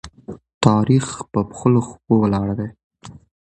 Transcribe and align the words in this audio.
تاریخ 0.65 1.05
د 1.33 1.35
خپلو 1.57 1.79
پښو 1.87 2.13
ولاړ 2.21 2.47
دی. 2.59 2.69